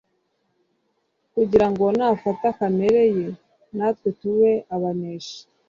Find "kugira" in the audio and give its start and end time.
1.33-1.67